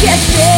Yes, 0.00 0.57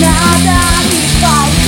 Надо 0.00 0.56
не 0.90 1.06
пойти 1.20 1.63